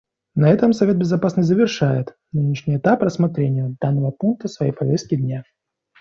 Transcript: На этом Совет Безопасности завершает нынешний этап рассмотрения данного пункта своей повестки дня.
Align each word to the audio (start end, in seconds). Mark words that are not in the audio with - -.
На 0.35 0.49
этом 0.49 0.73
Совет 0.73 0.97
Безопасности 0.97 1.49
завершает 1.49 2.17
нынешний 2.31 2.75
этап 2.77 3.03
рассмотрения 3.03 3.75
данного 3.79 4.09
пункта 4.09 4.47
своей 4.47 4.71
повестки 4.71 5.13
дня. 5.15 5.43